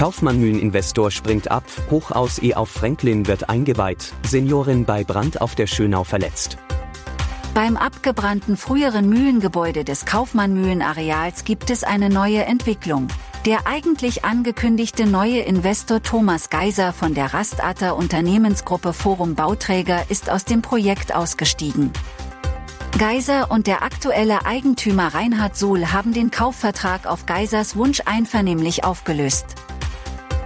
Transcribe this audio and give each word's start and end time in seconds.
Kaufmann-Mühlen-Investor 0.00 1.10
springt 1.10 1.50
ab, 1.50 1.62
hoch 1.90 2.10
aus 2.10 2.42
E 2.42 2.54
auf 2.54 2.70
Franklin 2.70 3.26
wird 3.26 3.50
eingeweiht, 3.50 4.14
Seniorin 4.22 4.86
bei 4.86 5.04
Brand 5.04 5.42
auf 5.42 5.54
der 5.54 5.66
Schönau 5.66 6.04
verletzt. 6.04 6.56
Beim 7.52 7.76
abgebrannten 7.76 8.56
früheren 8.56 9.10
Mühlengebäude 9.10 9.84
des 9.84 10.06
Kaufmann-Mühlen-Areals 10.06 11.44
gibt 11.44 11.68
es 11.68 11.84
eine 11.84 12.08
neue 12.08 12.46
Entwicklung. 12.46 13.08
Der 13.44 13.66
eigentlich 13.66 14.24
angekündigte 14.24 15.04
neue 15.04 15.40
Investor 15.40 16.02
Thomas 16.02 16.48
Geiser 16.48 16.94
von 16.94 17.12
der 17.12 17.34
Rastatter 17.34 17.94
Unternehmensgruppe 17.94 18.94
Forum 18.94 19.34
Bauträger 19.34 20.04
ist 20.08 20.30
aus 20.30 20.46
dem 20.46 20.62
Projekt 20.62 21.14
ausgestiegen. 21.14 21.92
Geiser 22.98 23.50
und 23.50 23.66
der 23.66 23.82
aktuelle 23.82 24.46
Eigentümer 24.46 25.12
Reinhard 25.12 25.58
Suhl 25.58 25.92
haben 25.92 26.14
den 26.14 26.30
Kaufvertrag 26.30 27.06
auf 27.06 27.26
Geisers 27.26 27.76
Wunsch 27.76 28.00
einvernehmlich 28.06 28.82
aufgelöst. 28.82 29.56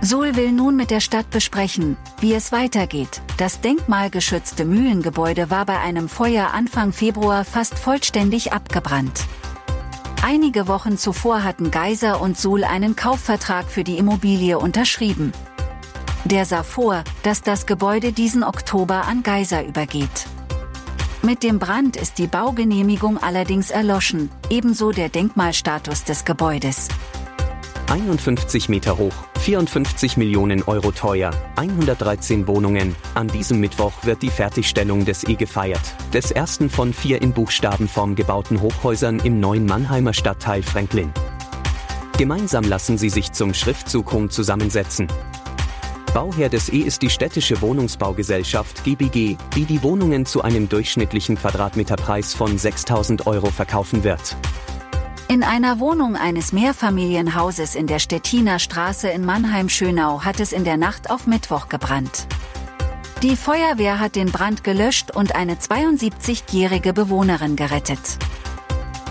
Suhl 0.04 0.36
will 0.36 0.52
nun 0.52 0.76
mit 0.76 0.90
der 0.90 1.00
Stadt 1.00 1.30
besprechen, 1.30 1.96
wie 2.20 2.34
es 2.34 2.52
weitergeht. 2.52 3.22
Das 3.38 3.62
denkmalgeschützte 3.62 4.66
Mühlengebäude 4.66 5.48
war 5.48 5.64
bei 5.64 5.80
einem 5.80 6.10
Feuer 6.10 6.50
Anfang 6.52 6.92
Februar 6.92 7.46
fast 7.46 7.78
vollständig 7.78 8.52
abgebrannt. 8.52 9.24
Einige 10.22 10.68
Wochen 10.68 10.98
zuvor 10.98 11.42
hatten 11.42 11.70
Geiser 11.70 12.20
und 12.20 12.36
Suhl 12.36 12.64
einen 12.64 12.96
Kaufvertrag 12.96 13.70
für 13.70 13.82
die 13.82 13.96
Immobilie 13.96 14.58
unterschrieben. 14.58 15.32
Der 16.26 16.44
sah 16.44 16.64
vor, 16.64 17.02
dass 17.22 17.40
das 17.40 17.64
Gebäude 17.64 18.12
diesen 18.12 18.44
Oktober 18.44 19.06
an 19.06 19.22
Geiser 19.22 19.64
übergeht. 19.64 20.26
Mit 21.22 21.42
dem 21.42 21.58
Brand 21.58 21.96
ist 21.96 22.18
die 22.18 22.26
Baugenehmigung 22.26 23.22
allerdings 23.22 23.70
erloschen, 23.70 24.30
ebenso 24.50 24.92
der 24.92 25.08
Denkmalstatus 25.08 26.04
des 26.04 26.26
Gebäudes. 26.26 26.88
51 27.94 28.68
Meter 28.68 28.98
hoch, 28.98 29.14
54 29.38 30.16
Millionen 30.16 30.64
Euro 30.64 30.90
teuer, 30.90 31.30
113 31.54 32.48
Wohnungen. 32.48 32.96
An 33.14 33.28
diesem 33.28 33.60
Mittwoch 33.60 33.92
wird 34.02 34.20
die 34.20 34.30
Fertigstellung 34.30 35.04
des 35.04 35.22
E 35.28 35.34
gefeiert, 35.36 35.94
des 36.12 36.32
ersten 36.32 36.68
von 36.68 36.92
vier 36.92 37.22
in 37.22 37.32
Buchstabenform 37.32 38.16
gebauten 38.16 38.60
Hochhäusern 38.60 39.20
im 39.20 39.38
neuen 39.38 39.64
Mannheimer 39.64 40.12
Stadtteil 40.12 40.64
Franklin. 40.64 41.12
Gemeinsam 42.18 42.64
lassen 42.64 42.98
sie 42.98 43.10
sich 43.10 43.30
zum 43.30 43.54
Schriftzug 43.54 44.12
Home 44.12 44.28
zusammensetzen. 44.28 45.06
Bauherr 46.14 46.48
des 46.48 46.72
E 46.72 46.80
ist 46.80 47.00
die 47.00 47.10
städtische 47.10 47.60
Wohnungsbaugesellschaft 47.60 48.82
GBG, 48.82 49.36
die 49.54 49.64
die 49.66 49.82
Wohnungen 49.84 50.26
zu 50.26 50.42
einem 50.42 50.68
durchschnittlichen 50.68 51.36
Quadratmeterpreis 51.36 52.34
von 52.34 52.58
6000 52.58 53.28
Euro 53.28 53.52
verkaufen 53.52 54.02
wird. 54.02 54.36
In 55.26 55.42
einer 55.42 55.80
Wohnung 55.80 56.16
eines 56.16 56.52
Mehrfamilienhauses 56.52 57.74
in 57.74 57.86
der 57.86 57.98
Stettiner 57.98 58.58
Straße 58.58 59.08
in 59.08 59.24
Mannheim-Schönau 59.24 60.22
hat 60.22 60.38
es 60.38 60.52
in 60.52 60.64
der 60.64 60.76
Nacht 60.76 61.10
auf 61.10 61.26
Mittwoch 61.26 61.68
gebrannt. 61.68 62.26
Die 63.22 63.36
Feuerwehr 63.36 64.00
hat 64.00 64.16
den 64.16 64.30
Brand 64.30 64.64
gelöscht 64.64 65.10
und 65.10 65.34
eine 65.34 65.54
72-jährige 65.54 66.92
Bewohnerin 66.92 67.56
gerettet. 67.56 68.18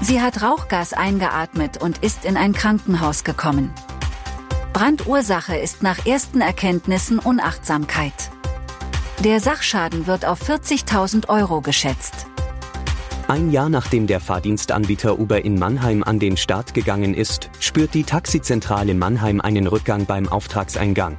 Sie 0.01 0.21
hat 0.21 0.43
Rauchgas 0.43 0.93
eingeatmet 0.93 1.81
und 1.81 2.03
ist 2.03 2.25
in 2.25 2.37
ein 2.37 2.53
Krankenhaus 2.53 3.23
gekommen. 3.23 3.73
Brandursache 4.71 5.57
ist 5.57 5.81
nach 5.81 6.05
ersten 6.05 6.41
Erkenntnissen 6.41 7.17
Unachtsamkeit. 7.17 8.13
Der 9.19 9.39
Sachschaden 9.39 10.05
wird 10.05 10.25
auf 10.25 10.47
40.000 10.47 11.27
Euro 11.29 11.61
geschätzt. 11.61 12.27
Ein 13.27 13.51
Jahr 13.51 13.69
nachdem 13.69 14.05
der 14.05 14.19
Fahrdienstanbieter 14.19 15.17
Uber 15.17 15.45
in 15.45 15.57
Mannheim 15.57 16.03
an 16.03 16.19
den 16.19 16.35
Start 16.35 16.73
gegangen 16.73 17.13
ist, 17.13 17.49
spürt 17.59 17.93
die 17.93 18.03
Taxizentrale 18.03 18.93
Mannheim 18.93 19.39
einen 19.39 19.67
Rückgang 19.67 20.05
beim 20.05 20.27
Auftragseingang. 20.27 21.17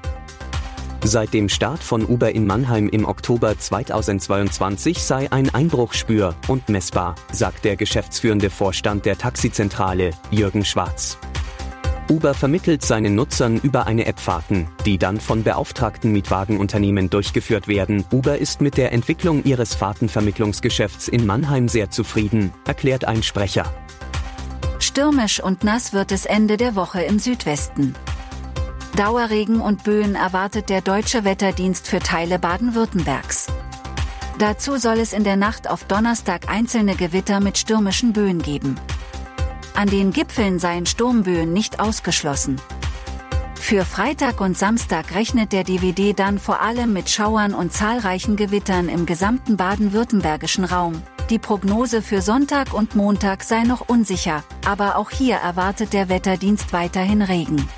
Seit 1.03 1.33
dem 1.33 1.49
Start 1.49 1.83
von 1.83 2.05
Uber 2.05 2.35
in 2.35 2.47
Mannheim 2.47 2.89
im 2.89 3.07
Oktober 3.07 3.59
2022 3.59 5.03
sei 5.03 5.33
ein 5.33 5.55
Einbruch 5.55 5.95
spür 5.95 6.35
und 6.49 6.69
messbar, 6.69 7.15
sagt 7.33 7.65
der 7.65 7.77
geschäftsführende 7.77 8.51
Vorstand 8.51 9.07
der 9.07 9.17
Taxizentrale, 9.17 10.11
Jürgen 10.31 10.65
Schwarz. 10.65 11.19
Uber 12.11 12.35
vermittelt 12.35 12.83
seinen 12.83 13.15
Nutzern 13.15 13.59
über 13.63 13.87
eine 13.87 14.05
App 14.05 14.21
Fahrten, 14.21 14.69
die 14.85 14.99
dann 14.99 15.21
von 15.21 15.43
beauftragten 15.43 16.13
Mietwagenunternehmen 16.13 17.09
durchgeführt 17.09 17.67
werden. 17.67 18.05
Uber 18.13 18.37
ist 18.37 18.61
mit 18.61 18.77
der 18.77 18.93
Entwicklung 18.93 19.43
ihres 19.45 19.75
Fahrtenvermittlungsgeschäfts 19.75 21.09
in 21.09 21.25
Mannheim 21.25 21.69
sehr 21.69 21.91
zufrieden, 21.91 22.53
erklärt 22.67 23.07
ein 23.07 23.23
Sprecher. 23.23 23.73
Stürmisch 24.81 25.43
und 25.43 25.65
nass 25.65 25.95
wird 25.95 26.13
es 26.13 26.27
Ende 26.27 26.59
der 26.59 26.77
Woche 26.77 27.03
im 27.03 27.19
Südwesten. 27.19 27.95
Dauerregen 28.97 29.61
und 29.61 29.83
Böen 29.83 30.15
erwartet 30.15 30.69
der 30.69 30.83
Deutsche 30.83 31.25
Wetterdienst 31.25 31.89
für 31.89 32.01
Teile 32.01 32.39
Baden-Württembergs. 32.39 33.47
Dazu 34.39 34.77
soll 34.77 34.99
es 34.99 35.13
in 35.13 35.25
der 35.25 35.37
Nacht 35.37 35.71
auf 35.71 35.85
Donnerstag 35.85 36.49
einzelne 36.49 36.97
Gewitter 36.97 37.41
mit 37.41 37.57
stürmischen 37.57 38.13
Böen 38.13 38.43
geben. 38.43 38.77
An 39.75 39.89
den 39.89 40.13
Gipfeln 40.13 40.61
seien 40.61 40.87
Sturmböen 40.87 41.53
nicht 41.53 41.81
ausgeschlossen. 41.81 42.61
Für 43.57 43.85
Freitag 43.85 44.41
und 44.41 44.57
Samstag 44.57 45.15
rechnet 45.15 45.53
der 45.53 45.65
DVD 45.65 46.13
dann 46.13 46.39
vor 46.39 46.61
allem 46.61 46.93
mit 46.93 47.11
Schauern 47.11 47.55
und 47.55 47.73
zahlreichen 47.73 48.37
Gewittern 48.37 48.89
im 48.89 49.05
gesamten 49.05 49.57
baden-württembergischen 49.57 50.65
Raum. 50.65 51.03
Die 51.31 51.39
Prognose 51.39 52.03
für 52.03 52.21
Sonntag 52.21 52.73
und 52.73 52.95
Montag 52.95 53.43
sei 53.43 53.63
noch 53.63 53.89
unsicher, 53.89 54.45
aber 54.65 54.97
auch 54.97 55.11
hier 55.11 55.37
erwartet 55.37 55.93
der 55.93 56.09
Wetterdienst 56.09 56.73
weiterhin 56.73 57.23
Regen. 57.23 57.69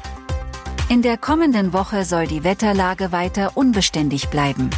In 0.88 1.00
der 1.00 1.16
kommenden 1.16 1.72
Woche 1.72 2.04
soll 2.04 2.26
die 2.26 2.44
Wetterlage 2.44 3.10
weiter 3.10 3.52
unbeständig 3.54 4.28
bleiben. 4.28 4.68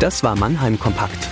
Das 0.00 0.24
war 0.24 0.34
Mannheim 0.34 0.80
Kompakt. 0.80 1.31